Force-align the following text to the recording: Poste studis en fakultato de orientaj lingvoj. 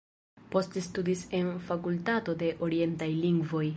Poste 0.53 0.81
studis 0.85 1.21
en 1.41 1.51
fakultato 1.67 2.37
de 2.43 2.51
orientaj 2.69 3.11
lingvoj. 3.27 3.67